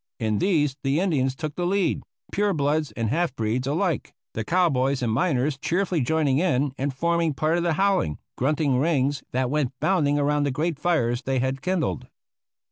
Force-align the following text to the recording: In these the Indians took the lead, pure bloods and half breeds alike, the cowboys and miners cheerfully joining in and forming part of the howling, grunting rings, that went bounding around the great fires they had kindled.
In 0.19 0.39
these 0.39 0.75
the 0.81 0.99
Indians 0.99 1.35
took 1.35 1.53
the 1.53 1.67
lead, 1.67 2.01
pure 2.31 2.55
bloods 2.55 2.91
and 2.93 3.09
half 3.11 3.35
breeds 3.35 3.67
alike, 3.67 4.15
the 4.33 4.43
cowboys 4.43 5.03
and 5.03 5.11
miners 5.13 5.59
cheerfully 5.59 6.01
joining 6.01 6.39
in 6.39 6.73
and 6.75 6.91
forming 6.91 7.35
part 7.35 7.57
of 7.57 7.63
the 7.63 7.73
howling, 7.73 8.17
grunting 8.35 8.79
rings, 8.79 9.21
that 9.31 9.51
went 9.51 9.79
bounding 9.79 10.17
around 10.17 10.41
the 10.41 10.49
great 10.49 10.79
fires 10.79 11.21
they 11.21 11.37
had 11.37 11.61
kindled. 11.61 12.07